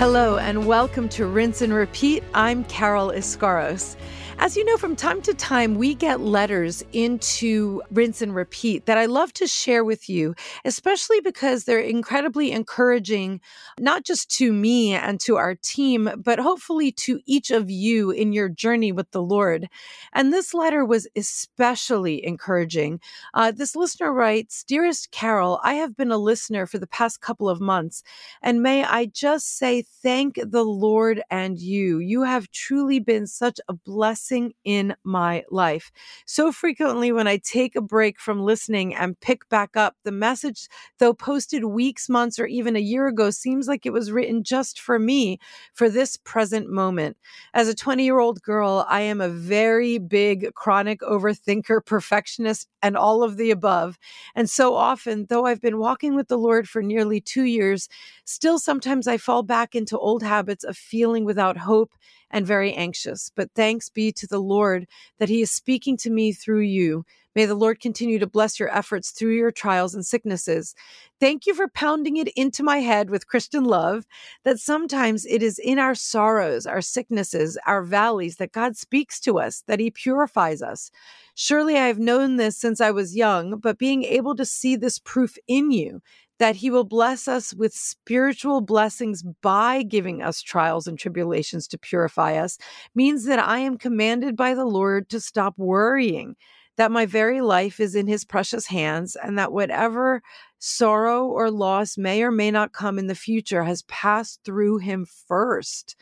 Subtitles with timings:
[0.00, 2.24] Hello, and welcome to Rinse and Repeat.
[2.32, 3.96] I'm Carol Iscaros.
[4.42, 8.96] As you know, from time to time, we get letters into Rinse and Repeat that
[8.96, 10.34] I love to share with you,
[10.64, 13.42] especially because they're incredibly encouraging,
[13.78, 18.32] not just to me and to our team, but hopefully to each of you in
[18.32, 19.68] your journey with the Lord.
[20.14, 23.00] And this letter was especially encouraging.
[23.34, 27.50] Uh, this listener writes Dearest Carol, I have been a listener for the past couple
[27.50, 28.02] of months,
[28.40, 31.98] and may I just say thank the Lord and you.
[31.98, 34.29] You have truly been such a blessing
[34.64, 35.90] in my life.
[36.26, 40.68] So frequently, when I take a break from listening and pick back up, the message,
[40.98, 44.80] though posted weeks, months, or even a year ago, seems like it was written just
[44.80, 45.38] for me
[45.74, 47.16] for this present moment.
[47.54, 52.96] As a 20 year old girl, I am a very big chronic overthinker, perfectionist, and
[52.96, 53.98] all of the above.
[54.34, 57.88] And so often, though I've been walking with the Lord for nearly two years,
[58.24, 61.92] still sometimes I fall back into old habits of feeling without hope
[62.30, 63.30] and very anxious.
[63.34, 64.86] But thanks be to the Lord
[65.18, 67.04] that He is speaking to me through you.
[67.34, 70.74] May the Lord continue to bless your efforts through your trials and sicknesses.
[71.20, 74.04] Thank you for pounding it into my head with Christian love
[74.44, 79.38] that sometimes it is in our sorrows, our sicknesses, our valleys that God speaks to
[79.38, 80.90] us, that He purifies us.
[81.34, 84.98] Surely I have known this since I was young, but being able to see this
[84.98, 86.00] proof in you
[86.40, 91.76] that he will bless us with spiritual blessings by giving us trials and tribulations to
[91.76, 92.56] purify us
[92.94, 96.36] means that I am commanded by the Lord to stop worrying,
[96.78, 100.22] that my very life is in his precious hands, and that whatever
[100.58, 105.04] sorrow or loss may or may not come in the future has passed through him
[105.04, 105.94] first.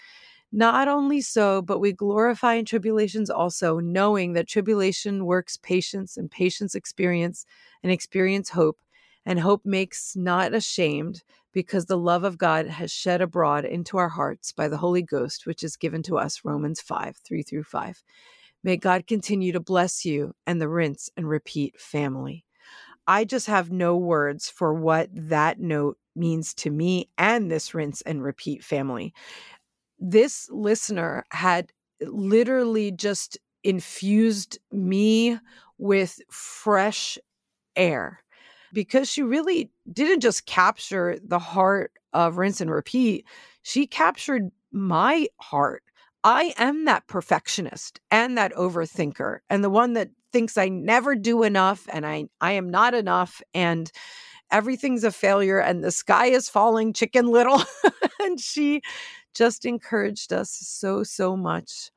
[0.52, 6.30] Not only so, but we glorify in tribulations also, knowing that tribulation works patience, and
[6.30, 7.44] patience experience,
[7.82, 8.78] and experience hope
[9.28, 11.22] and hope makes not ashamed
[11.52, 15.44] because the love of God has shed abroad into our hearts by the Holy Ghost,
[15.44, 16.40] which is given to us.
[16.44, 18.02] Romans 5 3 through 5.
[18.64, 22.46] May God continue to bless you and the rinse and repeat family.
[23.06, 28.00] I just have no words for what that note means to me and this rinse
[28.00, 29.12] and repeat family.
[29.98, 35.38] This listener had literally just infused me
[35.76, 37.18] with fresh
[37.76, 38.22] air
[38.72, 43.26] because she really didn't just capture the heart of rinse and repeat,
[43.62, 45.82] she captured my heart.
[46.24, 51.42] I am that perfectionist and that overthinker and the one that thinks I never do
[51.42, 53.90] enough and I I am not enough and
[54.50, 57.62] everything's a failure and the sky is falling chicken little
[58.20, 58.82] and she
[59.34, 61.90] just encouraged us so so much.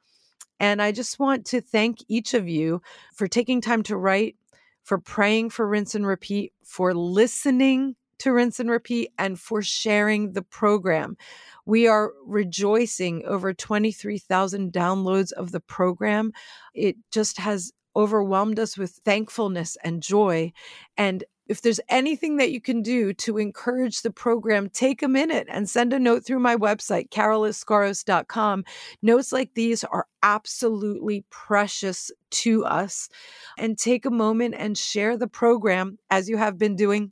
[0.60, 2.84] And I just want to thank each of you
[3.16, 4.36] for taking time to write
[4.84, 10.34] for praying for rinse and repeat, for listening to rinse and repeat, and for sharing
[10.34, 11.18] the program.
[11.66, 16.32] We are rejoicing over 23,000 downloads of the program.
[16.74, 20.54] It just has overwhelmed us with thankfulness and joy.
[20.98, 25.48] And if there's anything that you can do to encourage the program, take a minute
[25.50, 28.64] and send a note through my website, caroliscaros.com.
[29.02, 33.10] Notes like these are absolutely precious to us.
[33.58, 37.12] And take a moment and share the program as you have been doing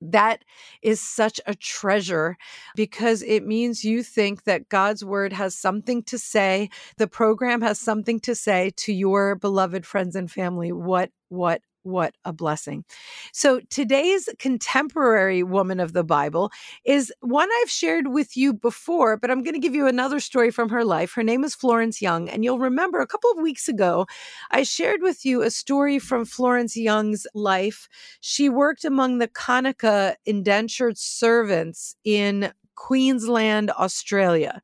[0.00, 0.44] that
[0.82, 2.36] is such a treasure
[2.74, 6.70] because it means you think that God's word has something to say.
[6.96, 10.72] The program has something to say to your beloved friends and family.
[10.72, 12.84] What, what what a blessing.
[13.32, 16.50] So today's contemporary woman of the Bible
[16.84, 20.50] is one I've shared with you before, but I'm going to give you another story
[20.50, 21.12] from her life.
[21.12, 22.28] Her name is Florence Young.
[22.28, 24.06] And you'll remember a couple of weeks ago,
[24.50, 27.88] I shared with you a story from Florence Young's life.
[28.20, 32.52] She worked among the Kanaka indentured servants in
[32.86, 34.62] Queensland, Australia.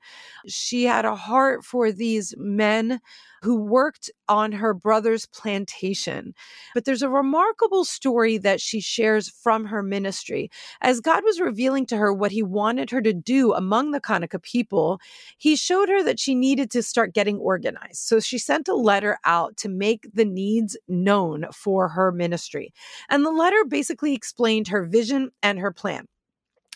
[0.49, 2.99] She had a heart for these men
[3.43, 6.33] who worked on her brother's plantation.
[6.73, 10.51] But there's a remarkable story that she shares from her ministry.
[10.81, 14.39] As God was revealing to her what he wanted her to do among the Kanaka
[14.39, 14.99] people,
[15.37, 17.99] he showed her that she needed to start getting organized.
[17.99, 22.73] So she sent a letter out to make the needs known for her ministry.
[23.11, 26.07] And the letter basically explained her vision and her plan.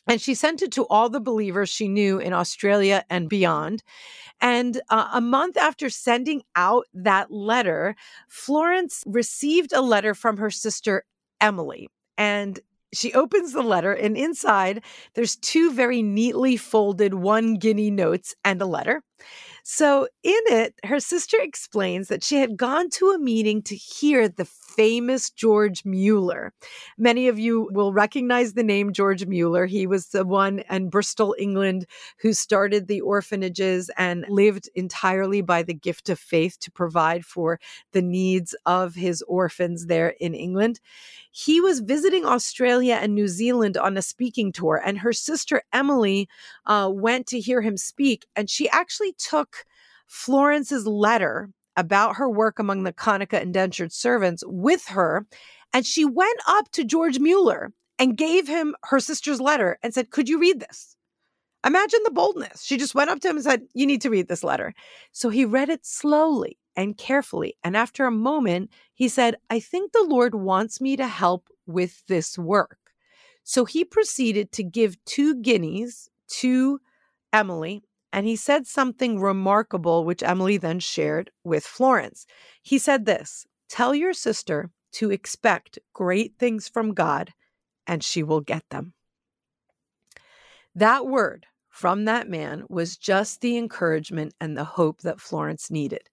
[0.06, 3.82] And she sent it to all the believers she knew in Australia and beyond.
[4.40, 7.94] And uh, a month after sending out that letter,
[8.28, 11.04] Florence received a letter from her sister,
[11.40, 11.88] Emily.
[12.16, 12.58] And
[12.92, 14.82] she opens the letter, and inside
[15.14, 19.02] there's two very neatly folded one guinea notes and a letter.
[19.62, 24.28] So, in it, her sister explains that she had gone to a meeting to hear
[24.28, 26.52] the famous George Mueller.
[26.96, 29.66] Many of you will recognize the name George Mueller.
[29.66, 31.86] He was the one in Bristol, England,
[32.20, 37.60] who started the orphanages and lived entirely by the gift of faith to provide for
[37.92, 40.80] the needs of his orphans there in England.
[41.30, 46.28] He was visiting Australia and New Zealand on a speaking tour, and her sister Emily
[46.66, 49.59] uh, went to hear him speak, and she actually took
[50.10, 55.24] Florence's letter about her work among the Kanaka indentured servants with her.
[55.72, 60.10] And she went up to George Mueller and gave him her sister's letter and said,
[60.10, 60.96] Could you read this?
[61.64, 62.64] Imagine the boldness.
[62.64, 64.74] She just went up to him and said, You need to read this letter.
[65.12, 67.56] So he read it slowly and carefully.
[67.62, 72.04] And after a moment, he said, I think the Lord wants me to help with
[72.08, 72.78] this work.
[73.44, 76.10] So he proceeded to give two guineas
[76.40, 76.80] to
[77.32, 82.26] Emily and he said something remarkable, which Emily then shared with Florence.
[82.62, 87.32] He said this Tell your sister to expect great things from God,
[87.86, 88.94] and she will get them.
[90.74, 96.08] That word from that man was just the encouragement and the hope that Florence needed.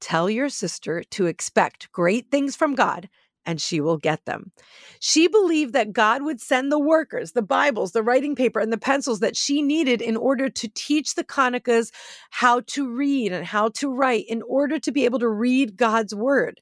[0.00, 3.08] Tell your sister to expect great things from God,
[3.46, 4.52] and she will get them.
[5.00, 8.78] She believed that God would send the workers, the Bibles, the writing paper, and the
[8.78, 11.90] pencils that she needed in order to teach the Kanakas
[12.30, 16.14] how to read and how to write in order to be able to read God's
[16.14, 16.60] word.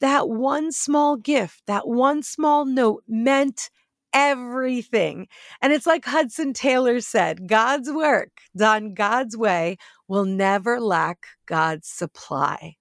[0.00, 3.70] That one small gift, that one small note meant
[4.12, 5.28] everything.
[5.60, 9.76] And it's like Hudson Taylor said God's work done God's way
[10.08, 12.76] will never lack God's supply.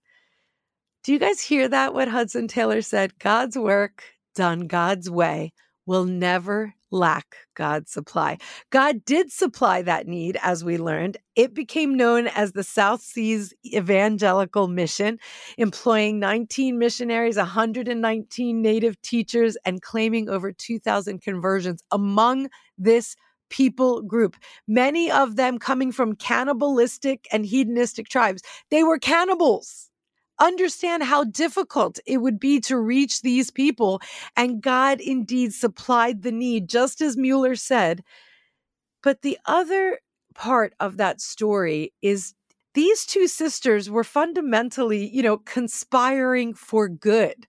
[1.06, 1.94] Do you guys hear that?
[1.94, 3.19] What Hudson Taylor said?
[3.19, 5.54] God's work done God's way
[5.86, 8.40] will never lack God's supply.
[8.72, 11.18] God did supply that need, as we learned.
[11.36, 15.19] It became known as the South Seas Evangelical Mission,
[15.60, 22.50] employing 19 missionaries, 119 native teachers, and claiming over 2,000 conversions among
[22.80, 23.16] this
[23.52, 24.36] people group,
[24.68, 28.42] many of them coming from cannibalistic and hedonistic tribes.
[28.72, 29.92] They were cannibals
[30.40, 34.02] understand how difficult it would be to reach these people.
[34.36, 38.04] And God indeed supplied the need, just as Mueller said.
[39.04, 40.00] But the other
[40.34, 42.34] part of that story is
[42.74, 47.48] these two sisters were fundamentally, you know, conspiring for good.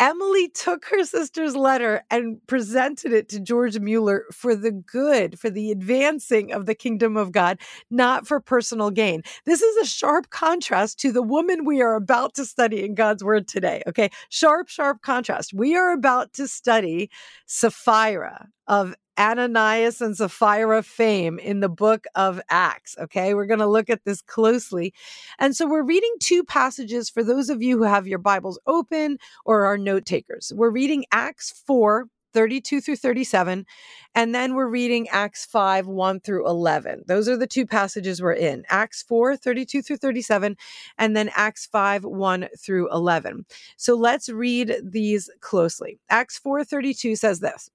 [0.00, 5.50] Emily took her sister's letter and presented it to George Mueller for the good, for
[5.50, 7.60] the advancing of the kingdom of God,
[7.90, 9.22] not for personal gain.
[9.46, 13.22] This is a sharp contrast to the woman we are about to study in God's
[13.22, 13.82] word today.
[13.86, 14.10] Okay.
[14.30, 15.52] Sharp, sharp contrast.
[15.54, 17.10] We are about to study
[17.46, 22.96] Sapphira of Ananias and Sapphira fame in the book of Acts.
[22.98, 24.94] Okay, we're going to look at this closely.
[25.38, 29.18] And so we're reading two passages for those of you who have your Bibles open
[29.44, 30.52] or are note takers.
[30.56, 32.06] We're reading Acts 4.
[32.32, 33.66] 32 through 37.
[34.14, 37.02] And then we're reading Acts 5, 1 through 11.
[37.08, 40.56] Those are the two passages we're in Acts 4, 32 through 37,
[40.96, 43.44] and then Acts 5, 1 through 11.
[43.76, 45.98] So let's read these closely.
[46.08, 47.68] Acts 4, 32 says this.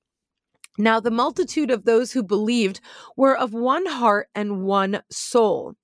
[0.77, 2.81] Now, the multitude of those who believed
[3.15, 5.75] were of one heart and one soul.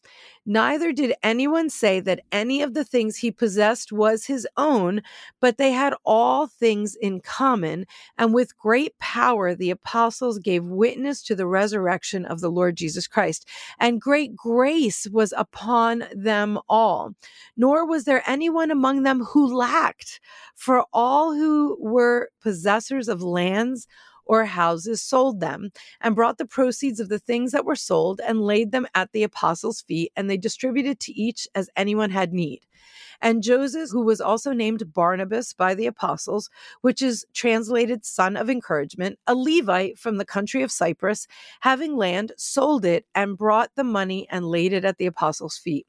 [0.45, 5.03] Neither did anyone say that any of the things he possessed was his own,
[5.39, 7.85] but they had all things in common.
[8.17, 13.07] And with great power, the apostles gave witness to the resurrection of the Lord Jesus
[13.07, 13.47] Christ.
[13.79, 17.13] And great grace was upon them all.
[17.55, 20.19] Nor was there anyone among them who lacked,
[20.55, 23.87] for all who were possessors of lands
[24.25, 28.41] or houses sold them and brought the proceeds of the things that were sold and
[28.41, 32.61] laid them at the apostles' feet, and they distributed to each as anyone had need.
[33.21, 36.49] And Joseph, who was also named Barnabas by the apostles,
[36.81, 41.27] which is translated son of encouragement, a Levite from the country of Cyprus,
[41.59, 45.85] having land, sold it and brought the money and laid it at the apostles' feet.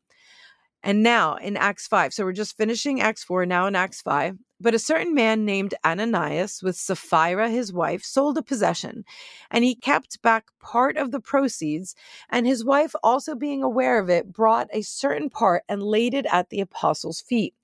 [0.83, 4.37] And now in Acts 5, so we're just finishing Acts 4, now in Acts 5.
[4.63, 9.05] But a certain man named Ananias, with Sapphira his wife, sold a possession,
[9.51, 11.97] and he kept back part of the proceeds.
[12.31, 16.27] And his wife, also being aware of it, brought a certain part and laid it
[16.27, 17.55] at the apostles' feet.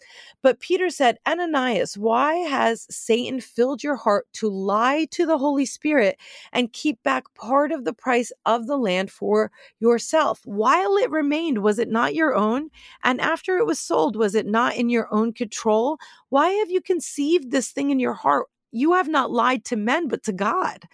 [0.43, 5.67] But Peter said, Ananias, why has Satan filled your heart to lie to the Holy
[5.67, 6.19] Spirit
[6.53, 10.41] and keep back part of the price of the land for yourself?
[10.45, 12.71] While it remained, was it not your own?
[13.05, 15.99] And after it was sold, was it not in your own control?
[16.31, 18.47] Why have you conceived this thing in your heart?
[18.71, 20.85] You have not lied to men, but to God.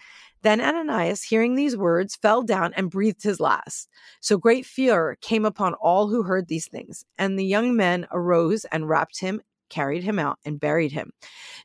[0.42, 3.88] Then Ananias, hearing these words, fell down and breathed his last.
[4.20, 7.04] So great fear came upon all who heard these things.
[7.16, 9.40] And the young men arose and wrapped him
[9.74, 11.10] carried him out, and buried him.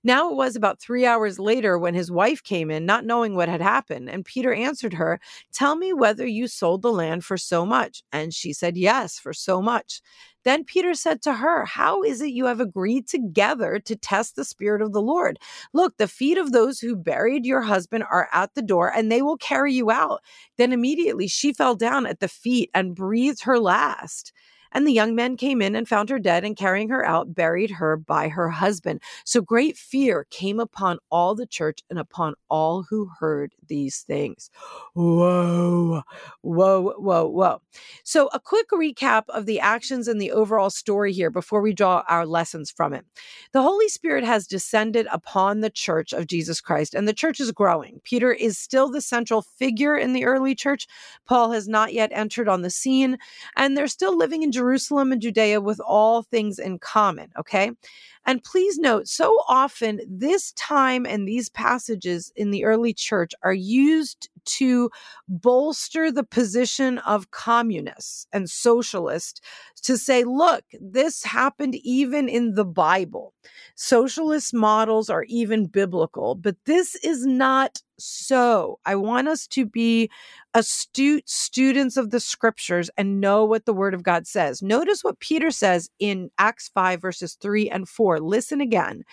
[0.03, 3.49] Now it was about three hours later when his wife came in, not knowing what
[3.49, 4.09] had happened.
[4.09, 5.19] And Peter answered her,
[5.53, 8.01] Tell me whether you sold the land for so much.
[8.11, 10.01] And she said, Yes, for so much.
[10.43, 14.45] Then Peter said to her, How is it you have agreed together to test the
[14.45, 15.39] Spirit of the Lord?
[15.73, 19.21] Look, the feet of those who buried your husband are at the door, and they
[19.21, 20.21] will carry you out.
[20.57, 24.31] Then immediately she fell down at the feet and breathed her last.
[24.71, 27.71] And the young men came in and found her dead and carrying her out, buried
[27.71, 29.01] her by her husband.
[29.25, 34.49] So great fear came upon all the church and upon all who heard these things.
[34.93, 36.01] Whoa,
[36.41, 37.61] whoa, whoa, whoa.
[38.03, 42.03] So, a quick recap of the actions and the overall story here before we draw
[42.07, 43.05] our lessons from it.
[43.53, 47.51] The Holy Spirit has descended upon the church of Jesus Christ, and the church is
[47.51, 48.01] growing.
[48.03, 50.87] Peter is still the central figure in the early church.
[51.25, 53.17] Paul has not yet entered on the scene,
[53.55, 57.29] and they're still living in Jerusalem and Judea with all things in common.
[57.39, 57.71] Okay.
[58.25, 63.53] And please note, so often this time and these passages in the early church are
[63.53, 64.89] used to
[65.27, 69.39] bolster the position of communists and socialists
[69.83, 73.33] to say, look, this happened even in the Bible.
[73.75, 78.79] Socialist models are even biblical, but this is not so.
[78.85, 80.09] I want us to be
[80.53, 84.61] astute students of the scriptures and know what the word of God says.
[84.61, 88.19] Notice what Peter says in Acts 5, verses 3 and 4.
[88.19, 89.03] Listen again.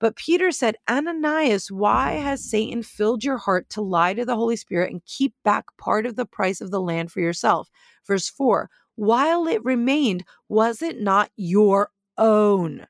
[0.00, 4.56] But Peter said, Ananias, why has Satan filled your heart to lie to the Holy
[4.56, 7.70] Spirit and keep back part of the price of the land for yourself?
[8.06, 12.86] Verse 4 While it remained, was it not your own?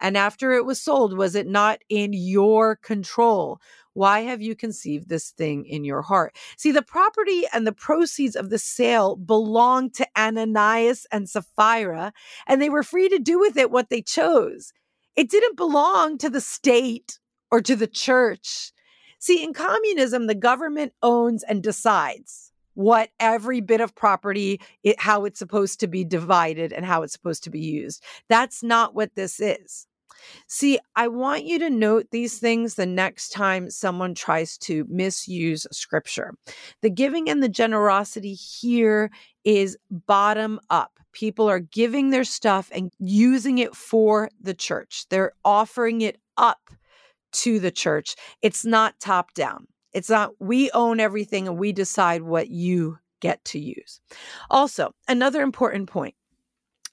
[0.00, 3.60] And after it was sold, was it not in your control?
[3.98, 6.36] Why have you conceived this thing in your heart?
[6.56, 12.12] See, the property and the proceeds of the sale belonged to Ananias and Sapphira,
[12.46, 14.72] and they were free to do with it what they chose.
[15.16, 17.18] It didn't belong to the state
[17.50, 18.70] or to the church.
[19.18, 25.24] See, in communism, the government owns and decides what every bit of property, it, how
[25.24, 28.04] it's supposed to be divided and how it's supposed to be used.
[28.28, 29.87] That's not what this is.
[30.46, 35.66] See, I want you to note these things the next time someone tries to misuse
[35.72, 36.34] scripture.
[36.82, 39.10] The giving and the generosity here
[39.44, 40.92] is bottom up.
[41.12, 45.06] People are giving their stuff and using it for the church.
[45.08, 46.70] They're offering it up
[47.32, 48.14] to the church.
[48.42, 49.66] It's not top down.
[49.92, 54.00] It's not we own everything and we decide what you get to use.
[54.50, 56.14] Also, another important point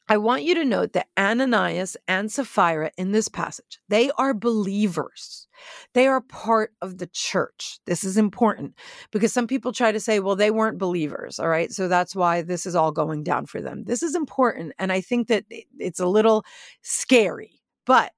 [0.07, 5.47] I want you to note that Ananias and Sapphira in this passage, they are believers.
[5.93, 7.79] They are part of the church.
[7.85, 8.75] This is important
[9.11, 11.39] because some people try to say, well, they weren't believers.
[11.39, 11.71] All right.
[11.71, 13.85] So that's why this is all going down for them.
[13.85, 14.73] This is important.
[14.77, 15.45] And I think that
[15.79, 16.45] it's a little
[16.83, 18.11] scary, but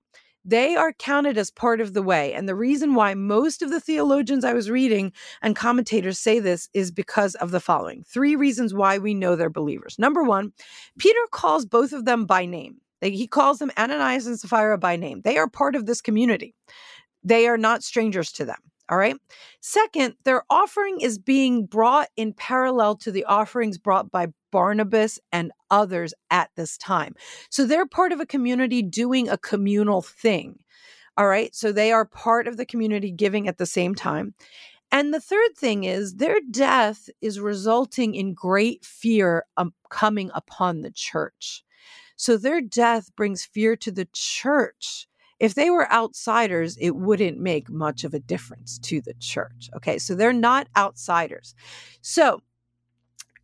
[0.48, 2.34] they are counted as part of the way.
[2.34, 5.12] And the reason why most of the theologians I was reading
[5.42, 9.50] and commentators say this is because of the following three reasons why we know they're
[9.50, 9.98] believers.
[10.00, 10.54] Number one,
[10.98, 12.78] Peter calls both of them by name.
[13.02, 15.22] He calls them Ananias and Sapphira by name.
[15.24, 16.56] They are part of this community.
[17.24, 18.58] They are not strangers to them.
[18.90, 19.18] All right.
[19.60, 25.52] Second, their offering is being brought in parallel to the offerings brought by Barnabas and
[25.70, 27.14] others at this time.
[27.50, 30.60] So they're part of a community doing a communal thing.
[31.18, 31.54] All right.
[31.54, 34.34] So they are part of the community giving at the same time.
[34.92, 40.82] And the third thing is their death is resulting in great fear um, coming upon
[40.82, 41.64] the church.
[42.16, 45.08] So their death brings fear to the church
[45.40, 49.70] if they were outsiders, it wouldn't make much of a difference to the church.
[49.76, 51.54] Okay, so they're not outsiders.
[52.02, 52.42] So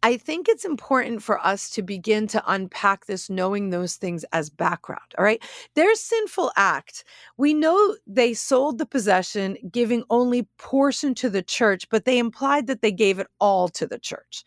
[0.06, 4.50] I think it's important for us to begin to unpack this, knowing those things as
[4.50, 5.14] background.
[5.18, 5.42] All right.
[5.76, 7.06] Their sinful act,
[7.38, 12.68] we know they sold the possession, giving only portion to the church, but they implied
[12.68, 14.44] that they gave it all to the church.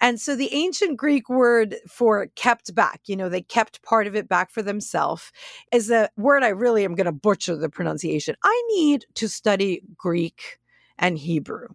[0.00, 4.16] And so the ancient Greek word for kept back, you know, they kept part of
[4.16, 5.30] it back for themselves,
[5.72, 8.34] is a word I really am going to butcher the pronunciation.
[8.42, 10.58] I need to study Greek
[10.98, 11.68] and Hebrew.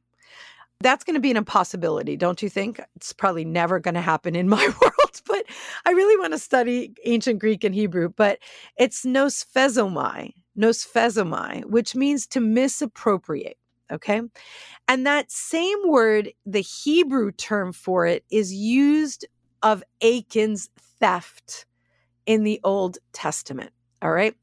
[0.81, 2.81] That's going to be an impossibility, don't you think?
[2.95, 5.45] It's probably never going to happen in my world, but
[5.85, 8.09] I really want to study ancient Greek and Hebrew.
[8.09, 8.39] But
[8.77, 13.57] it's nosphezomai, nosphezomai, which means to misappropriate.
[13.91, 14.21] Okay.
[14.87, 19.25] And that same word, the Hebrew term for it, is used
[19.63, 20.69] of Achan's
[20.99, 21.65] theft
[22.25, 23.71] in the Old Testament.
[24.01, 24.35] All right.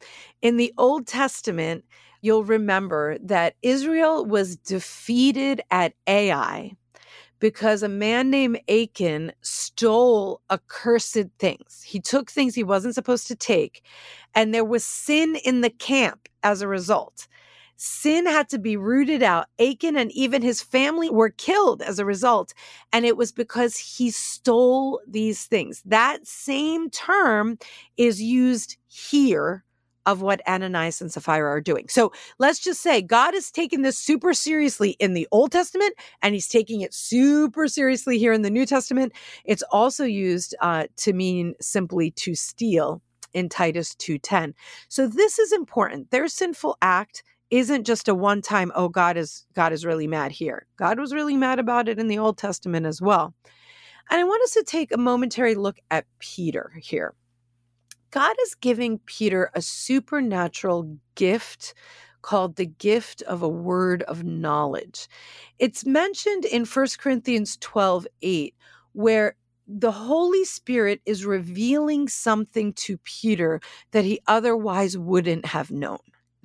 [0.42, 1.84] In the Old Testament,
[2.20, 6.72] you'll remember that Israel was defeated at Ai
[7.40, 11.82] because a man named Achan stole accursed things.
[11.86, 13.84] He took things he wasn't supposed to take,
[14.34, 17.28] and there was sin in the camp as a result.
[17.76, 19.46] Sin had to be rooted out.
[19.60, 22.52] Achan and even his family were killed as a result.
[22.92, 25.80] And it was because he stole these things.
[25.84, 27.56] That same term
[27.96, 29.64] is used here
[30.06, 31.86] of what Ananias and Sapphira are doing.
[31.88, 36.34] So let's just say God is taking this super seriously in the Old Testament, and
[36.34, 39.12] He's taking it super seriously here in the New Testament.
[39.44, 43.02] It's also used uh, to mean simply to steal
[43.32, 44.54] in Titus 2:10.
[44.88, 46.10] So this is important.
[46.10, 50.30] Their sinful act isn't just a one time oh god is god is really mad
[50.30, 53.34] here god was really mad about it in the old testament as well
[54.10, 57.14] and i want us to take a momentary look at peter here
[58.10, 61.74] god is giving peter a supernatural gift
[62.22, 65.08] called the gift of a word of knowledge
[65.58, 68.54] it's mentioned in 1 corinthians 12 8
[68.92, 69.36] where
[69.68, 73.60] the Holy Spirit is revealing something to Peter
[73.90, 75.98] that he otherwise wouldn't have known.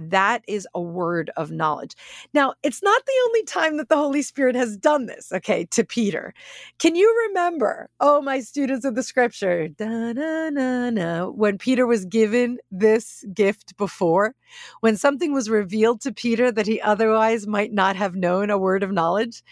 [0.09, 1.95] That is a word of knowledge.
[2.33, 5.83] Now, it's not the only time that the Holy Spirit has done this, okay, to
[5.83, 6.33] Peter.
[6.79, 13.77] Can you remember, oh, my students of the scripture, when Peter was given this gift
[13.77, 14.35] before?
[14.81, 18.83] When something was revealed to Peter that he otherwise might not have known a word
[18.83, 19.43] of knowledge?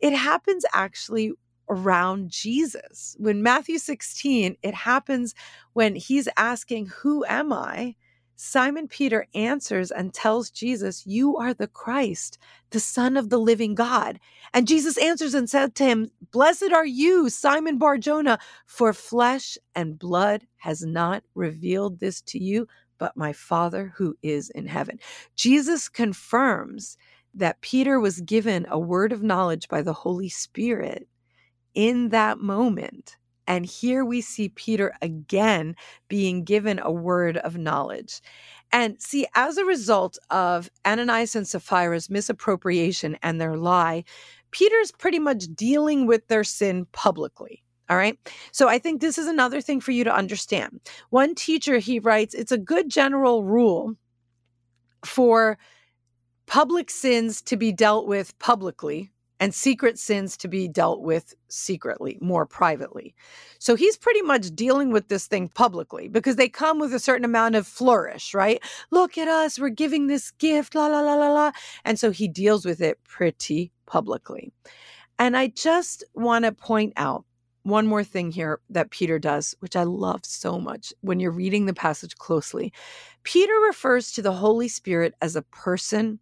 [0.00, 1.32] It happens actually
[1.68, 3.16] around Jesus.
[3.18, 5.34] When Matthew 16, it happens
[5.72, 7.94] when he's asking, Who am I?
[8.40, 12.38] Simon Peter answers and tells Jesus, You are the Christ,
[12.70, 14.20] the Son of the living God.
[14.54, 19.98] And Jesus answers and said to him, Blessed are you, Simon Barjona, for flesh and
[19.98, 25.00] blood has not revealed this to you, but my Father who is in heaven.
[25.34, 26.96] Jesus confirms
[27.34, 31.08] that Peter was given a word of knowledge by the Holy Spirit
[31.74, 33.16] in that moment
[33.48, 35.74] and here we see Peter again
[36.06, 38.20] being given a word of knowledge.
[38.70, 44.04] And see, as a result of Ananias and Sapphira's misappropriation and their lie,
[44.50, 47.64] Peter's pretty much dealing with their sin publicly.
[47.88, 48.18] All right.
[48.52, 50.80] So I think this is another thing for you to understand.
[51.08, 53.94] One teacher, he writes, it's a good general rule
[55.06, 55.56] for
[56.44, 62.18] public sins to be dealt with publicly and secret sins to be dealt with secretly,
[62.20, 63.14] more privately.
[63.58, 67.24] So he's pretty much dealing with this thing publicly because they come with a certain
[67.24, 68.62] amount of flourish, right?
[68.90, 71.52] Look at us, we're giving this gift, la, la, la, la, la.
[71.84, 74.52] And so he deals with it pretty publicly.
[75.18, 77.24] And I just want to point out
[77.62, 81.66] one more thing here that Peter does, which I love so much when you're reading
[81.66, 82.72] the passage closely.
[83.24, 86.18] Peter refers to the Holy Spirit as a person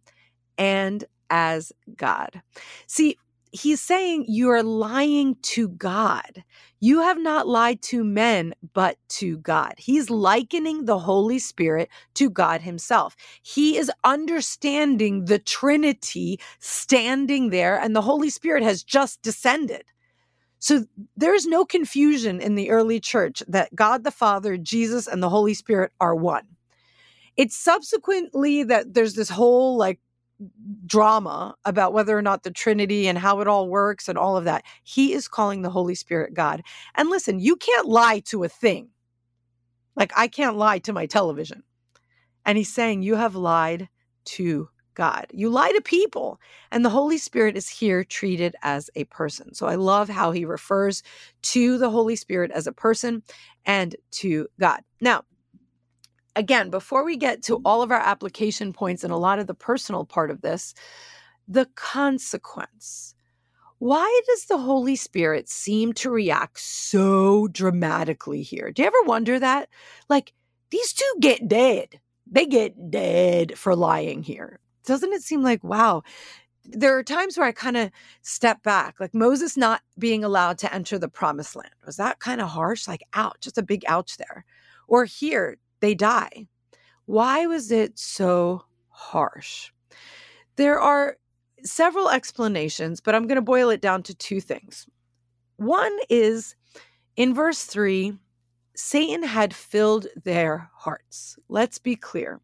[0.57, 2.41] and as God.
[2.87, 3.17] See,
[3.51, 6.43] he's saying you are lying to God.
[6.79, 9.73] You have not lied to men, but to God.
[9.77, 13.15] He's likening the Holy Spirit to God Himself.
[13.41, 19.83] He is understanding the Trinity standing there, and the Holy Spirit has just descended.
[20.59, 20.85] So
[21.15, 25.53] there's no confusion in the early church that God the Father, Jesus, and the Holy
[25.53, 26.47] Spirit are one.
[27.35, 29.99] It's subsequently that there's this whole like
[30.85, 34.45] drama about whether or not the Trinity and how it all works and all of
[34.45, 34.63] that.
[34.83, 36.61] He is calling the Holy Spirit God.
[36.95, 38.89] And listen, you can't lie to a thing.
[39.95, 41.63] Like I can't lie to my television.
[42.45, 43.89] And he's saying, You have lied
[44.25, 45.27] to God.
[45.31, 46.39] You lie to people.
[46.71, 49.53] And the Holy Spirit is here treated as a person.
[49.53, 51.03] So I love how he refers
[51.43, 53.21] to the Holy Spirit as a person
[53.65, 54.81] and to God.
[55.01, 55.23] Now,
[56.37, 57.67] again, before we get to mm-hmm.
[57.67, 60.73] all of our application points and a lot of the personal part of this,
[61.47, 63.15] the consequence.
[63.79, 68.71] Why does the Holy Spirit seem to react so dramatically here?
[68.71, 69.69] Do you ever wonder that?
[70.09, 70.33] Like,
[70.71, 71.99] these two get dead.
[72.29, 74.59] They get dead for lying here.
[74.85, 76.01] Doesn't it seem like, wow,
[76.63, 80.73] there are times where I kind of step back, like Moses not being allowed to
[80.73, 81.71] enter the promised land.
[81.85, 82.87] Was that kind of harsh?
[82.87, 84.43] Like, ouch, just a big ouch there.
[84.87, 86.47] Or here, they die.
[87.05, 89.71] Why was it so harsh?
[90.55, 91.17] There are
[91.63, 94.87] several explanations, but I'm going to boil it down to two things.
[95.57, 96.55] One is
[97.15, 98.13] in verse 3,
[98.75, 101.37] Satan had filled their hearts.
[101.49, 102.39] Let's be clear.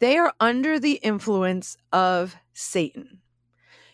[0.00, 3.20] They are under the influence of Satan.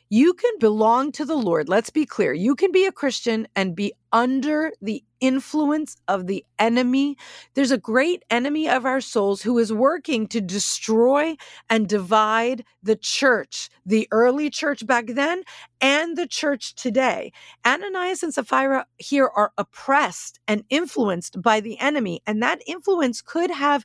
[0.09, 1.69] You can belong to the Lord.
[1.69, 2.33] Let's be clear.
[2.33, 7.17] You can be a Christian and be under the influence of the enemy.
[7.55, 11.37] There's a great enemy of our souls who is working to destroy
[11.69, 15.43] and divide the church, the early church back then
[15.81, 17.33] and the church today.
[17.67, 23.51] Ananias and Sapphira here are oppressed and influenced by the enemy, and that influence could
[23.51, 23.85] have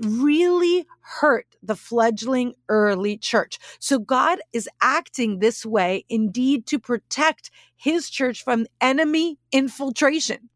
[0.00, 3.58] really hurt the fledgling early church.
[3.78, 10.48] So God is acting this way indeed to protect his church from enemy infiltration.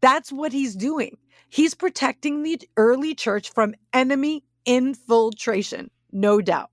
[0.00, 1.16] That's what he's doing.
[1.48, 6.70] He's protecting the early church from enemy infiltration, no doubt.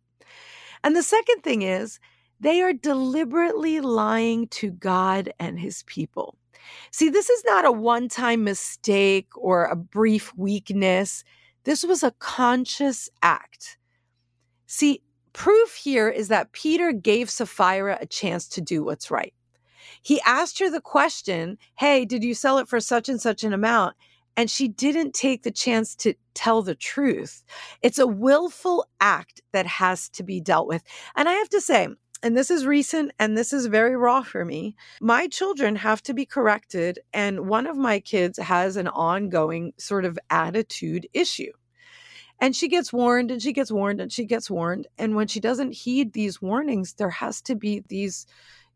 [0.84, 2.00] And the second thing is,
[2.40, 6.36] they are deliberately lying to God and his people.
[6.92, 11.24] See, this is not a one time mistake or a brief weakness.
[11.64, 13.78] This was a conscious act.
[14.68, 15.02] See,
[15.34, 19.34] proof here is that Peter gave Sapphira a chance to do what's right.
[20.02, 23.54] He asked her the question, Hey, did you sell it for such and such an
[23.54, 23.96] amount?
[24.36, 27.44] And she didn't take the chance to tell the truth.
[27.82, 30.84] It's a willful act that has to be dealt with.
[31.16, 31.88] And I have to say,
[32.24, 34.76] and this is recent and this is very raw for me.
[35.02, 37.00] My children have to be corrected.
[37.14, 41.52] And one of my kids has an ongoing sort of attitude issue.
[42.40, 44.88] And she gets warned and she gets warned and she gets warned.
[44.98, 48.26] And when she doesn't heed these warnings, there has to be these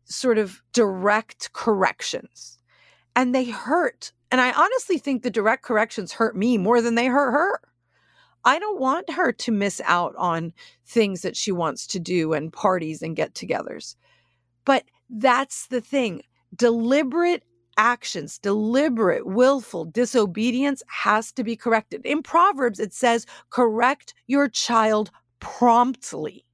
[0.04, 2.58] sort of direct corrections.
[3.16, 4.12] And they hurt.
[4.30, 7.60] And I honestly think the direct corrections hurt me more than they hurt her.
[8.44, 10.52] I don't want her to miss out on
[10.86, 13.96] things that she wants to do and parties and get togethers.
[14.64, 16.22] But that's the thing
[16.54, 17.42] deliberate
[17.76, 22.04] actions, deliberate, willful disobedience has to be corrected.
[22.04, 26.44] In Proverbs, it says, correct your child promptly.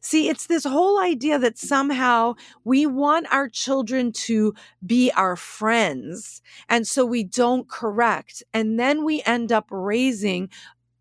[0.00, 6.40] See, it's this whole idea that somehow we want our children to be our friends.
[6.68, 8.42] And so we don't correct.
[8.54, 10.48] And then we end up raising,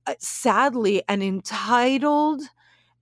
[0.08, 2.42] Uh, sadly, an entitled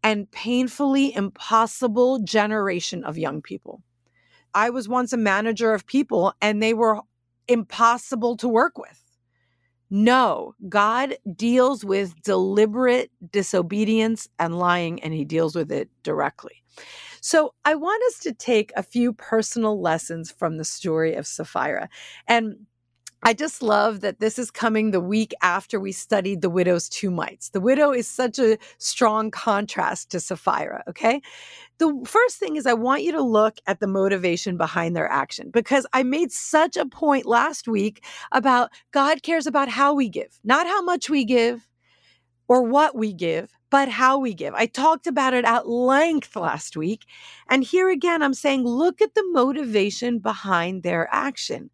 [0.03, 3.81] and painfully impossible generation of young people.
[4.53, 7.01] I was once a manager of people and they were
[7.47, 8.99] impossible to work with.
[9.89, 16.63] No, God deals with deliberate disobedience and lying, and he deals with it directly.
[17.21, 21.89] So, I want us to take a few personal lessons from the story of Sapphira.
[22.27, 22.65] And
[23.25, 27.09] I just love that this is coming the week after we studied the widow's two
[27.09, 27.49] mites.
[27.49, 31.21] The widow is such a strong contrast to Sapphira, okay?
[31.77, 35.51] The first thing is I want you to look at the motivation behind their action
[35.51, 40.39] because I made such a point last week about God cares about how we give,
[40.43, 41.69] not how much we give
[42.49, 44.53] or what we give, but how we give.
[44.53, 47.05] I talked about it at length last week.
[47.49, 51.69] And here again, I'm saying, look at the motivation behind their action.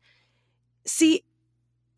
[0.85, 1.23] See,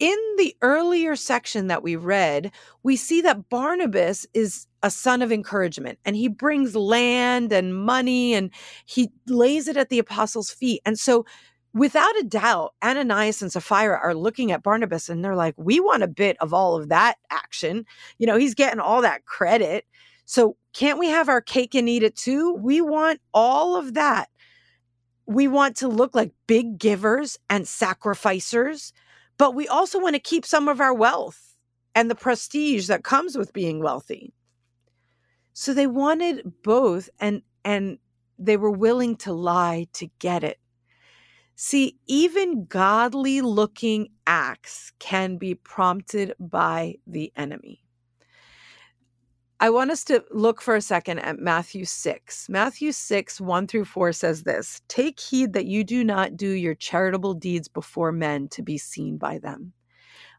[0.02, 5.32] in the earlier section that we read, we see that Barnabas is a son of
[5.32, 8.50] encouragement and he brings land and money and
[8.86, 10.82] he lays it at the apostles' feet.
[10.88, 11.24] And so,
[11.76, 16.02] without a doubt, Ananias and Sapphira are looking at Barnabas and they're like, we want
[16.02, 17.86] a bit of all of that action.
[18.18, 19.86] You know, he's getting all that credit.
[20.26, 22.56] So, can't we have our cake and eat it too?
[22.56, 24.30] We want all of that.
[25.28, 28.94] We want to look like big givers and sacrificers
[29.42, 31.56] but we also want to keep some of our wealth
[31.96, 34.36] and the prestige that comes with being wealthy.
[35.54, 37.98] So they wanted both and and
[38.38, 40.60] they were willing to lie to get it.
[41.56, 47.84] See, even godly looking acts can be prompted by the enemy.
[49.62, 52.50] I want us to look for a second at Matthew 6.
[52.50, 56.74] Matthew 6, 1 through 4 says this Take heed that you do not do your
[56.74, 59.74] charitable deeds before men to be seen by them.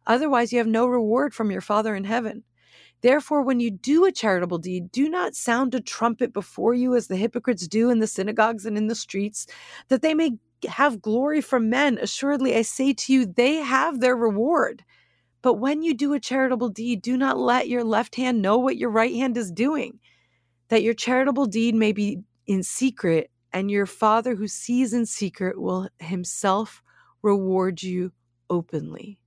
[0.08, 2.42] Otherwise, you have no reward from your Father in heaven.
[3.00, 7.06] Therefore, when you do a charitable deed, do not sound a trumpet before you as
[7.06, 9.46] the hypocrites do in the synagogues and in the streets,
[9.86, 10.32] that they may
[10.68, 11.96] have glory from men.
[12.02, 14.84] Assuredly, I say to you, they have their reward.
[15.42, 18.76] But when you do a charitable deed, do not let your left hand know what
[18.76, 19.98] your right hand is doing,
[20.68, 25.60] that your charitable deed may be in secret, and your Father who sees in secret
[25.60, 26.82] will himself
[27.22, 28.12] reward you
[28.48, 29.18] openly.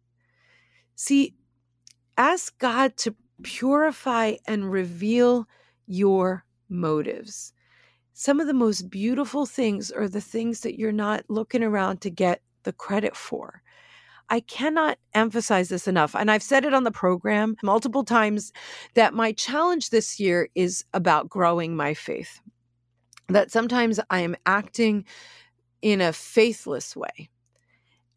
[0.95, 1.36] See,
[2.17, 5.47] ask God to purify and reveal
[5.86, 7.54] your motives.
[8.13, 12.10] Some of the most beautiful things are the things that you're not looking around to
[12.10, 13.62] get the credit for.
[14.29, 16.15] I cannot emphasize this enough.
[16.15, 18.51] And I've said it on the program multiple times
[18.95, 22.39] that my challenge this year is about growing my faith.
[23.27, 25.05] That sometimes I am acting
[25.81, 27.29] in a faithless way.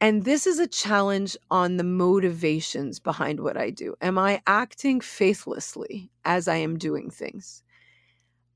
[0.01, 3.97] And this is a challenge on the motivations behind what I do.
[4.01, 7.63] Am I acting faithlessly as I am doing things?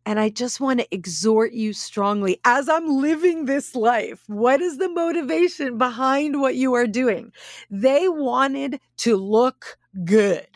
[0.04, 4.22] And I just want to exhort you strongly as I'm living this life.
[4.26, 7.32] What is the motivation behind what you are doing?
[7.70, 10.46] They wanted to look good.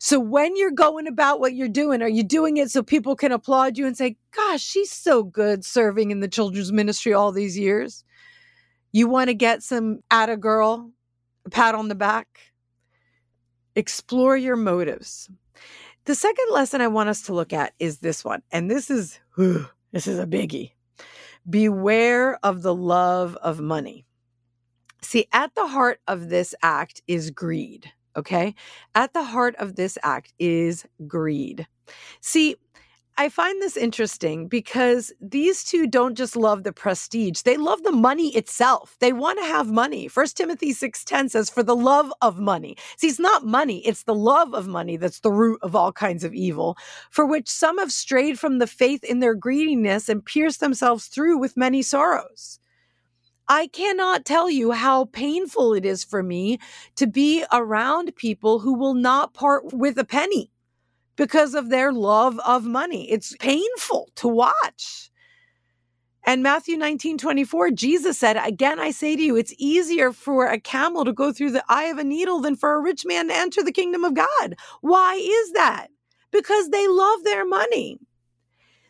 [0.00, 3.32] So when you're going about what you're doing, are you doing it so people can
[3.32, 7.56] applaud you and say, gosh, she's so good serving in the children's ministry all these
[7.56, 8.04] years?
[8.92, 10.90] You want to get some at a girl,
[11.46, 12.26] a pat on the back?
[13.76, 15.30] Explore your motives.
[16.06, 18.42] The second lesson I want us to look at is this one.
[18.52, 20.72] And this is whew, this is a biggie.
[21.48, 24.04] Beware of the love of money.
[25.00, 27.90] See, at the heart of this act is greed.
[28.16, 28.54] Okay.
[28.94, 31.66] At the heart of this act is greed.
[32.20, 32.56] See,
[33.16, 37.92] I find this interesting because these two don't just love the prestige, they love the
[37.92, 38.96] money itself.
[38.98, 40.08] They want to have money.
[40.08, 42.76] First Timothy 6:10 says for the love of money.
[42.96, 46.24] See, it's not money, it's the love of money that's the root of all kinds
[46.24, 46.76] of evil,
[47.08, 51.38] for which some have strayed from the faith in their greediness and pierced themselves through
[51.38, 52.58] with many sorrows.
[53.46, 56.58] I cannot tell you how painful it is for me
[56.96, 60.50] to be around people who will not part with a penny
[61.16, 63.10] because of their love of money.
[63.10, 65.10] It's painful to watch.
[66.26, 70.58] And Matthew 19, 24, Jesus said, Again, I say to you, it's easier for a
[70.58, 73.34] camel to go through the eye of a needle than for a rich man to
[73.34, 74.56] enter the kingdom of God.
[74.80, 75.88] Why is that?
[76.30, 77.98] Because they love their money.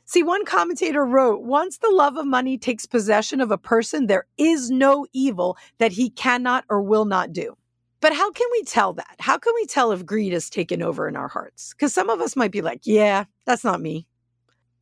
[0.06, 4.26] See, one commentator wrote, once the love of money takes possession of a person, there
[4.38, 7.56] is no evil that he cannot or will not do.
[8.04, 9.16] But how can we tell that?
[9.18, 11.72] How can we tell if greed has taken over in our hearts?
[11.72, 14.06] Because some of us might be like, yeah, that's not me.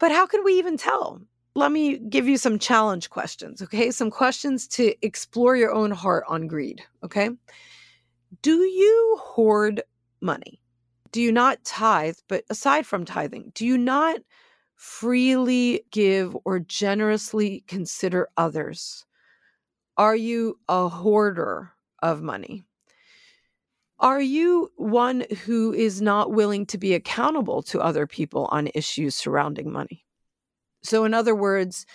[0.01, 1.23] But how can we even tell?
[1.55, 3.93] Let me give you some challenge questions, okay?
[3.93, 7.31] Some questions to explore your own heart on greed, okay?
[8.43, 9.85] Do you hoard
[10.21, 10.61] money?
[11.13, 12.17] Do you not tithe?
[12.27, 14.17] But aside from tithing, do you not
[14.75, 19.07] freely give or generously consider others?
[19.97, 21.71] Are you a hoarder
[22.03, 22.65] of money?
[24.03, 29.15] Are you one who is not willing to be accountable to other people on issues
[29.15, 30.05] surrounding money?
[30.83, 31.87] So, in other words,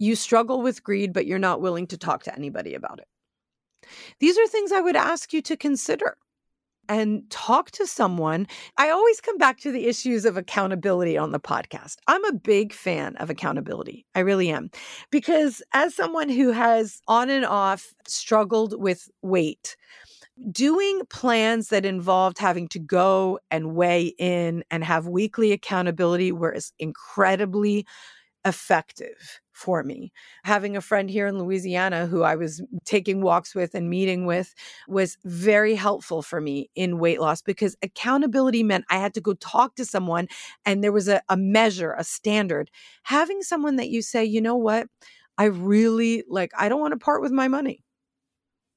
[0.00, 3.06] you struggle with greed, but you're not willing to talk to anybody about it.
[4.18, 6.16] These are things I would ask you to consider
[6.88, 8.48] and talk to someone.
[8.76, 11.96] I always come back to the issues of accountability on the podcast.
[12.08, 14.04] I'm a big fan of accountability.
[14.16, 14.70] I really am.
[15.10, 19.76] Because as someone who has on and off struggled with weight,
[20.50, 26.72] doing plans that involved having to go and weigh in and have weekly accountability was
[26.78, 27.86] incredibly
[28.44, 30.12] effective for me.
[30.44, 34.54] Having a friend here in Louisiana who I was taking walks with and meeting with
[34.88, 39.34] was very helpful for me in weight loss because accountability meant I had to go
[39.34, 40.26] talk to someone
[40.64, 42.70] and there was a, a measure, a standard.
[43.04, 44.88] Having someone that you say, you know what?
[45.38, 47.84] I really like, I don't want to part with my money.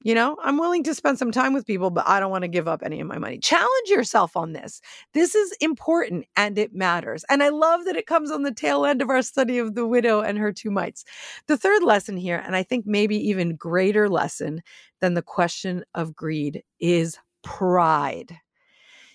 [0.02, 2.48] You know, I'm willing to spend some time with people, but I don't want to
[2.48, 3.38] give up any of my money.
[3.38, 4.80] Challenge yourself on this.
[5.14, 7.24] This is important and it matters.
[7.28, 9.86] And I love that it comes on the tail end of our study of the
[9.86, 11.04] widow and her two mites.
[11.48, 14.62] The third lesson here, and I think maybe even greater lesson
[15.00, 18.36] than the question of greed, is pride.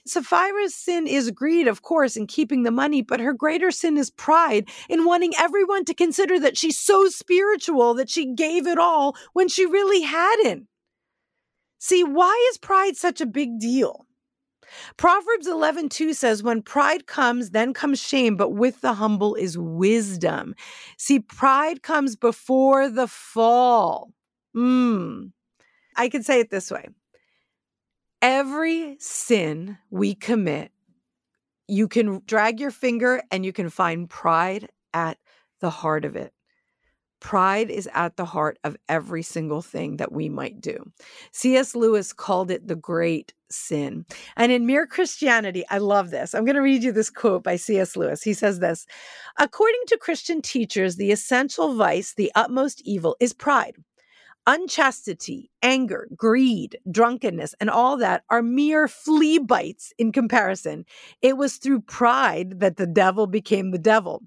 [0.07, 4.09] Sapphira's sin is greed, of course, in keeping the money, but her greater sin is
[4.09, 9.15] pride in wanting everyone to consider that she's so spiritual that she gave it all
[9.33, 10.67] when she really hadn't.
[11.83, 14.05] See, why is pride such a big deal?
[14.97, 20.53] Proverbs 11:2 says when pride comes then comes shame but with the humble is wisdom.
[20.97, 24.13] See pride comes before the fall.
[24.55, 25.31] Mm.
[25.97, 26.87] I can say it this way.
[28.21, 30.71] Every sin we commit
[31.67, 35.17] you can drag your finger and you can find pride at
[35.61, 36.31] the heart of it.
[37.21, 40.91] Pride is at the heart of every single thing that we might do.
[41.31, 41.75] C.S.
[41.75, 44.05] Lewis called it the great sin.
[44.35, 46.33] And in Mere Christianity, I love this.
[46.33, 47.95] I'm going to read you this quote by C.S.
[47.95, 48.23] Lewis.
[48.23, 48.87] He says this
[49.37, 53.75] According to Christian teachers, the essential vice, the utmost evil, is pride.
[54.47, 60.83] Unchastity, anger, greed, drunkenness, and all that are mere flea bites in comparison.
[61.21, 64.23] It was through pride that the devil became the devil.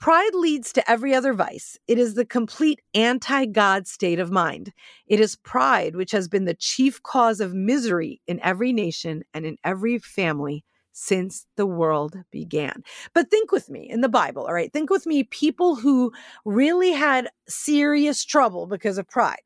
[0.00, 1.78] Pride leads to every other vice.
[1.86, 4.72] It is the complete anti God state of mind.
[5.06, 9.44] It is pride which has been the chief cause of misery in every nation and
[9.44, 12.82] in every family since the world began.
[13.14, 14.72] But think with me in the Bible, all right?
[14.72, 16.12] Think with me people who
[16.46, 19.42] really had serious trouble because of pride.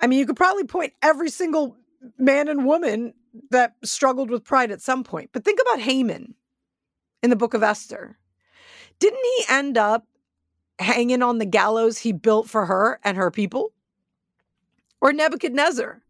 [0.00, 1.76] I mean, you could probably point every single
[2.18, 3.12] man and woman
[3.50, 5.30] that struggled with pride at some point.
[5.32, 6.34] But think about Haman
[7.22, 8.18] in the book of Esther.
[9.02, 10.06] Didn't he end up
[10.78, 13.72] hanging on the gallows he built for her and her people?
[15.00, 16.00] Or Nebuchadnezzar?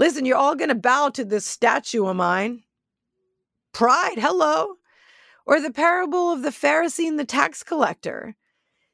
[0.00, 2.64] Listen, you're all going to bow to this statue of mine.
[3.72, 4.78] Pride, hello.
[5.46, 8.34] Or the parable of the Pharisee and the tax collector.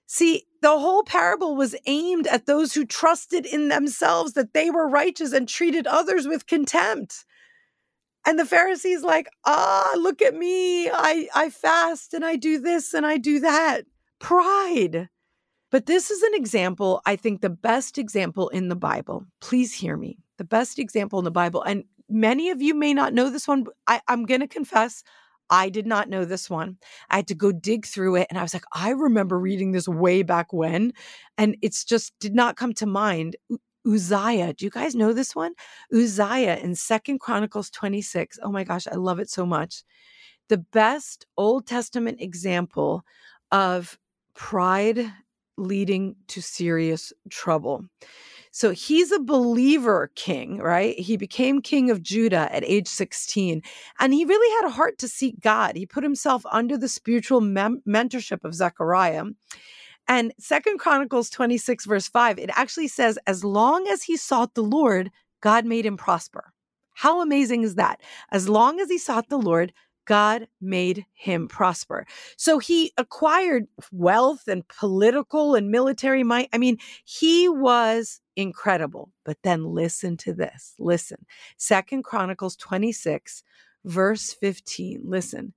[0.06, 4.86] See, the whole parable was aimed at those who trusted in themselves that they were
[4.86, 7.24] righteous and treated others with contempt.
[8.26, 10.88] And the Pharisees like, "Ah, look at me.
[10.90, 13.84] I I fast and I do this and I do that."
[14.20, 15.08] Pride.
[15.70, 19.26] But this is an example, I think the best example in the Bible.
[19.40, 20.18] Please hear me.
[20.38, 21.62] The best example in the Bible.
[21.62, 23.66] And many of you may not know this one.
[23.86, 25.02] I, I'm going to confess,
[25.50, 26.78] I did not know this one.
[27.10, 28.28] I had to go dig through it.
[28.30, 30.92] And I was like, I remember reading this way back when.
[31.36, 33.36] And it's just did not come to mind.
[33.86, 34.52] Uzziah.
[34.52, 35.54] Do you guys know this one?
[35.92, 38.38] Uzziah in Second Chronicles 26.
[38.42, 39.82] Oh my gosh, I love it so much.
[40.48, 43.04] The best Old Testament example
[43.50, 43.98] of
[44.34, 45.12] pride
[45.56, 47.84] leading to serious trouble.
[48.50, 50.98] So he's a believer king, right?
[50.98, 53.62] He became king of Judah at age 16,
[54.00, 55.76] and he really had a heart to seek God.
[55.76, 59.24] He put himself under the spiritual mem- mentorship of Zechariah.
[60.08, 64.62] And Second Chronicles 26, verse 5, it actually says, as long as he sought the
[64.62, 65.10] Lord,
[65.42, 66.52] God made him prosper.
[66.94, 68.00] How amazing is that?
[68.32, 69.72] As long as he sought the Lord,
[70.06, 72.06] God made him prosper.
[72.38, 76.48] So he acquired wealth and political and military might.
[76.52, 79.12] I mean, he was incredible.
[79.24, 80.74] But then listen to this.
[80.78, 81.26] Listen.
[81.58, 83.42] Second Chronicles 26,
[83.84, 85.02] verse 15.
[85.04, 85.52] Listen.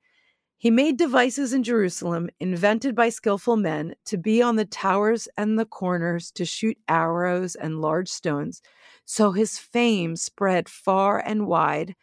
[0.61, 5.57] He made devices in Jerusalem, invented by skillful men, to be on the towers and
[5.57, 8.61] the corners, to shoot arrows and large stones.
[9.03, 11.95] So his fame spread far and wide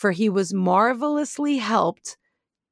[0.00, 2.16] for he was marvelously helped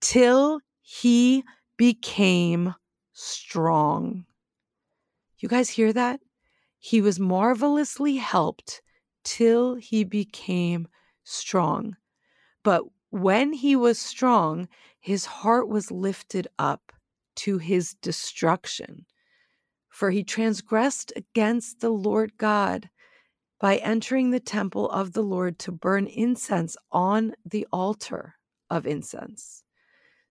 [0.00, 1.44] till he
[1.76, 2.74] became
[3.12, 4.24] strong.
[5.36, 6.20] You guys hear that?
[6.78, 8.80] He was marvelously helped
[9.24, 10.88] till he became
[11.22, 11.96] strong.
[12.62, 14.68] But when he was strong,
[15.00, 16.92] his heart was lifted up
[17.36, 19.06] to his destruction.
[19.88, 22.90] For he transgressed against the Lord God
[23.60, 28.34] by entering the temple of the Lord to burn incense on the altar
[28.70, 29.64] of incense.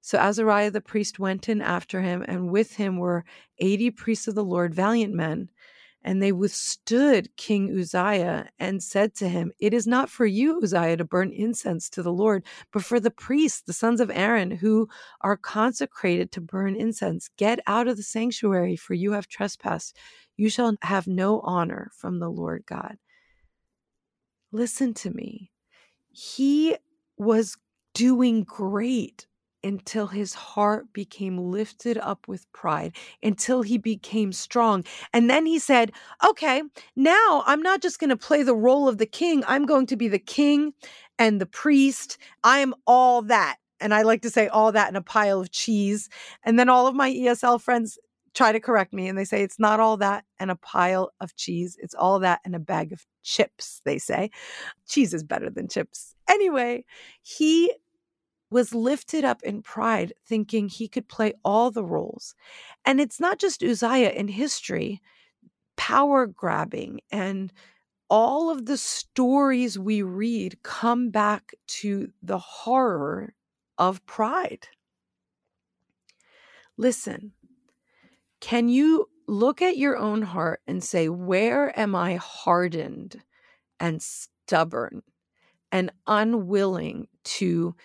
[0.01, 3.25] So Azariah the priest went in after him, and with him were
[3.57, 5.49] 80 priests of the Lord, valiant men.
[6.07, 10.95] And they withstood King Uzziah and said to him, It is not for you, Uzziah,
[10.95, 14.87] to burn incense to the Lord, but for the priests, the sons of Aaron, who
[15.19, 17.29] are consecrated to burn incense.
[17.35, 19.97] Get out of the sanctuary, for you have trespassed.
[20.37, 22.97] You shall have no honor from the Lord God
[24.51, 25.51] listen to me.
[26.09, 26.75] He
[27.17, 27.57] was
[27.93, 29.27] doing great
[29.67, 34.85] until his heart became lifted up with pride, until he became strong.
[35.13, 35.91] And then he said,
[36.27, 36.63] Okay,
[36.95, 39.97] now I'm not just going to play the role of the king, I'm going to
[39.97, 40.73] be the king
[41.19, 42.17] and the priest.
[42.43, 43.57] I am all that.
[43.79, 46.09] And I like to say all that in a pile of cheese.
[46.43, 47.99] And then all of my ESL friends
[48.33, 51.35] try to correct me and they say it's not all that and a pile of
[51.35, 51.75] cheese.
[51.81, 54.29] It's all that and a bag of chips, they say.
[54.87, 56.15] Cheese is better than chips.
[56.29, 56.85] Anyway,
[57.21, 57.73] he
[58.49, 62.35] was lifted up in pride, thinking he could play all the roles.
[62.85, 65.01] And it's not just Uzziah in history,
[65.75, 67.51] power grabbing and
[68.09, 73.33] all of the stories we read come back to the horror
[73.77, 74.67] of pride.
[76.77, 77.33] Listen,
[78.39, 83.21] can you look at your own heart and say, Where am I hardened
[83.79, 85.03] and stubborn
[85.71, 87.75] and unwilling to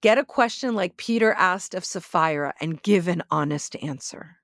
[0.00, 4.38] get a question like Peter asked of Sapphira and give an honest answer?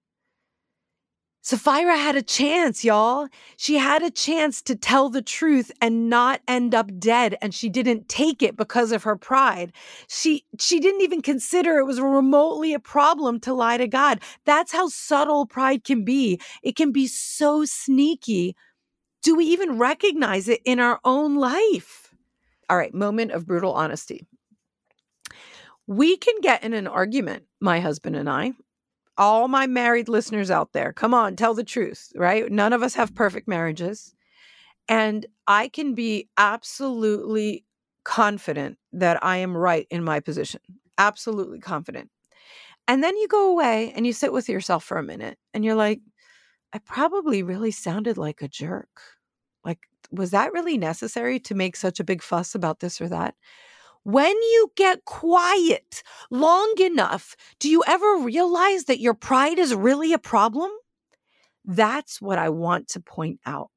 [1.45, 3.29] Sapphira had a chance, y'all.
[3.59, 7.69] She had a chance to tell the truth and not end up dead and she
[7.69, 9.71] didn't take it because of her pride.
[10.09, 14.21] She she didn't even consider it was remotely a problem to lie to God.
[14.47, 16.41] That's how subtle pride can be.
[16.63, 18.57] It can be so sneaky.
[19.23, 22.15] Do we even recognize it in our own life?
[22.71, 24.27] All right, moment of brutal honesty.
[25.87, 28.53] We can get in an argument, my husband and I,
[29.17, 32.51] all my married listeners out there, come on, tell the truth, right?
[32.51, 33.19] None of us have mm-hmm.
[33.19, 34.15] perfect marriages.
[34.89, 37.65] And I can be absolutely
[38.05, 40.61] confident that I am right in my position.
[40.99, 42.11] Absolutely confident.
[42.87, 45.75] And then you go away and you sit with yourself for a minute and you're
[45.75, 46.01] like,
[46.75, 49.01] I probably really sounded like a jerk.
[49.65, 49.79] Like,
[50.11, 53.35] was that really necessary to make such a big fuss about this or that?
[54.05, 60.13] When you get quiet long enough, do you ever realize that your pride is really
[60.13, 60.71] a problem?
[61.65, 63.71] That's what I want to point out.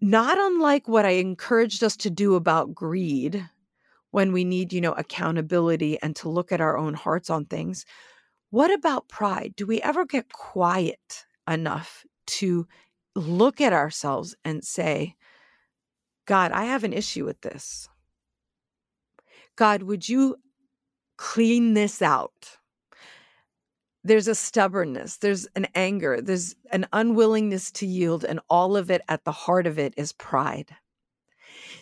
[0.00, 3.46] Not unlike what I encouraged us to do about greed
[4.10, 7.84] when we need, you know, accountability and to look at our own hearts on things.
[8.50, 9.52] What about pride?
[9.56, 12.66] Do we ever get quiet enough to
[13.14, 15.16] look at ourselves and say,
[16.24, 17.88] God, I have an issue with this.
[19.58, 20.36] God, would you
[21.16, 22.58] clean this out?
[24.04, 29.02] There's a stubbornness, there's an anger, there's an unwillingness to yield, and all of it
[29.08, 30.76] at the heart of it is pride.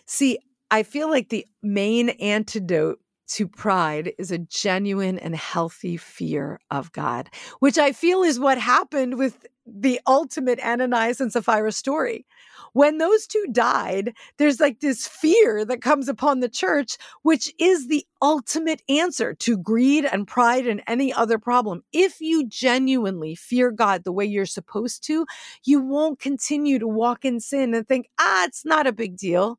[0.07, 0.39] See,
[0.71, 2.99] I feel like the main antidote
[3.35, 8.57] to pride is a genuine and healthy fear of God, which I feel is what
[8.57, 12.27] happened with the ultimate Ananias and Sapphira story.
[12.73, 17.89] When those two died, there's like this fear that comes upon the church, which is
[17.89, 21.83] the ultimate answer to greed and pride and any other problem.
[21.93, 25.27] If you genuinely fear God the way you're supposed to,
[25.65, 29.59] you won't continue to walk in sin and think, ah, it's not a big deal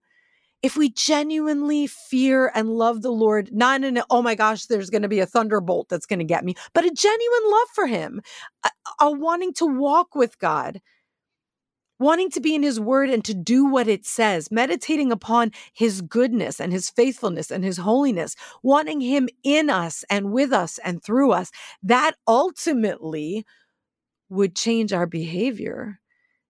[0.63, 4.89] if we genuinely fear and love the Lord, not in a, oh my gosh, there's
[4.89, 7.87] going to be a thunderbolt that's going to get me, but a genuine love for
[7.87, 8.21] Him,
[8.63, 8.69] a,
[9.01, 10.81] a, wanting to walk with God,
[11.99, 16.01] wanting to be in His Word and to do what it says, meditating upon His
[16.01, 21.03] goodness and His faithfulness and His holiness, wanting Him in us and with us and
[21.03, 21.51] through us,
[21.83, 23.45] that ultimately
[24.29, 25.99] would change our behavior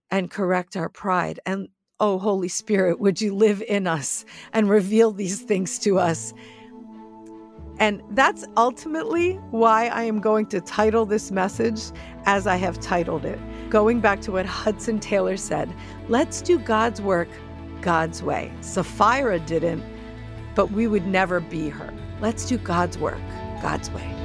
[0.10, 1.39] and correct our pride.
[1.45, 1.68] And
[2.00, 4.24] Oh, Holy Spirit, would you live in us
[4.54, 6.32] and reveal these things to us?
[7.80, 11.82] And that's ultimately why I am going to title this message
[12.26, 13.39] as I have titled it.
[13.72, 15.74] Going back to what Hudson Taylor said
[16.08, 17.30] let's do God's work
[17.82, 18.52] God's way.
[18.62, 19.84] Sapphira didn't,
[20.54, 21.93] but we would never be her.
[22.22, 23.22] Let's do God's work
[23.62, 24.16] God's way.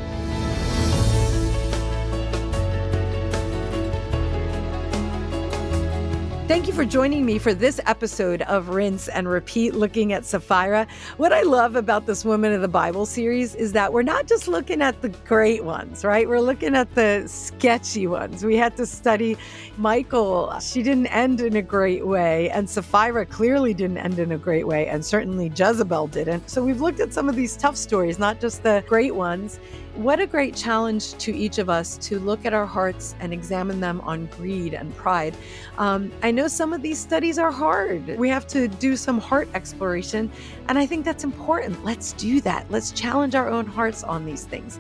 [6.48, 10.88] Thank you for joining me for this episode of Rinse and Repeat looking at Sapphira.
[11.16, 14.48] What I love about this Women of the Bible series is that we're not just
[14.48, 16.28] looking at the great ones, right?
[16.28, 18.44] We're looking at the sketchy ones.
[18.44, 19.38] We had to study
[19.78, 20.58] Michal.
[20.58, 24.66] She didn't end in a great way, and Sapphira clearly didn't end in a great
[24.66, 26.50] way, and certainly Jezebel didn't.
[26.50, 29.60] So we've looked at some of these tough stories, not just the great ones.
[29.96, 33.78] What a great challenge to each of us to look at our hearts and examine
[33.78, 35.36] them on greed and pride.
[35.76, 38.16] Um, I know some of these studies are hard.
[38.16, 40.30] We have to do some heart exploration,
[40.68, 41.84] and I think that's important.
[41.84, 42.70] Let's do that.
[42.70, 44.78] Let's challenge our own hearts on these things.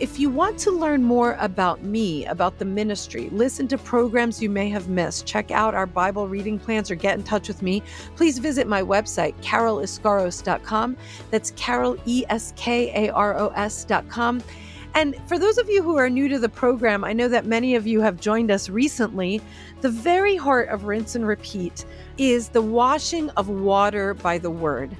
[0.00, 4.50] If you want to learn more about me, about the ministry, listen to programs you
[4.50, 7.80] may have missed, check out our Bible reading plans, or get in touch with me,
[8.16, 10.96] please visit my website, caroleskaros.com.
[11.30, 14.42] That's Carol, E S K A R O S.com.
[14.96, 17.76] And for those of you who are new to the program, I know that many
[17.76, 19.40] of you have joined us recently.
[19.80, 21.84] The very heart of Rinse and Repeat
[22.18, 24.96] is the washing of water by the word.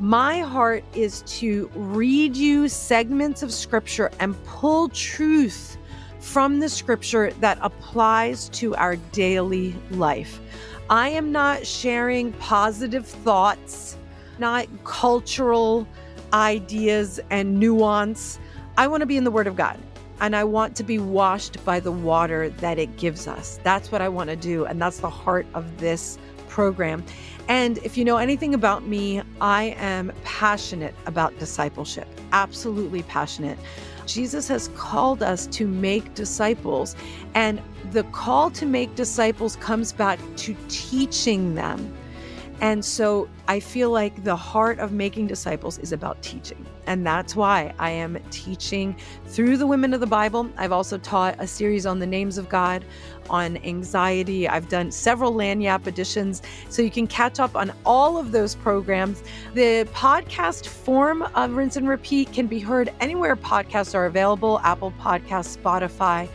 [0.00, 5.76] My heart is to read you segments of scripture and pull truth
[6.20, 10.40] from the scripture that applies to our daily life.
[10.88, 13.96] I am not sharing positive thoughts,
[14.38, 15.84] not cultural
[16.32, 18.38] ideas and nuance.
[18.76, 19.80] I want to be in the Word of God
[20.20, 23.58] and I want to be washed by the water that it gives us.
[23.64, 24.64] That's what I want to do.
[24.64, 26.18] And that's the heart of this
[26.48, 27.04] program.
[27.48, 33.58] And if you know anything about me, I am passionate about discipleship, absolutely passionate.
[34.06, 36.94] Jesus has called us to make disciples,
[37.34, 41.94] and the call to make disciples comes back to teaching them.
[42.60, 46.66] And so I feel like the heart of making disciples is about teaching.
[46.86, 48.96] And that's why I am teaching
[49.26, 50.50] through the women of the Bible.
[50.56, 52.84] I've also taught a series on the names of God,
[53.30, 54.48] on anxiety.
[54.48, 56.42] I've done several Lagniappe editions.
[56.68, 59.22] So you can catch up on all of those programs.
[59.54, 64.92] The podcast form of Rinse and Repeat can be heard anywhere podcasts are available Apple
[64.98, 66.28] Podcasts, Spotify.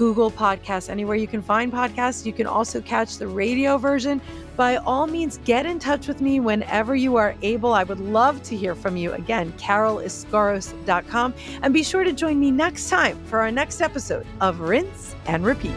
[0.00, 2.24] Google Podcasts, anywhere you can find podcasts.
[2.24, 4.22] You can also catch the radio version.
[4.60, 7.72] By all means, get in touch with me whenever you are able.
[7.72, 9.14] I would love to hear from you.
[9.14, 11.32] Again, caroleskaros.com.
[11.62, 15.46] And be sure to join me next time for our next episode of Rinse and
[15.46, 15.72] Repeat.